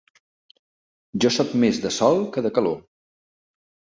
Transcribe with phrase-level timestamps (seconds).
[1.25, 2.79] Jo soc més de sol que de calor.